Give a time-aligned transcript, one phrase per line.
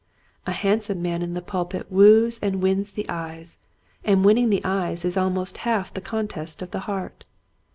[0.47, 3.59] A handsome man in the pulpit woos and wins the eyes,
[4.03, 7.23] and winning the eyes is almost half the conquest of the heart.